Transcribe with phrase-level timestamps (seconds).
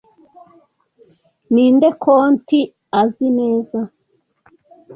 [1.53, 2.59] ninde konti
[3.01, 3.79] azi neza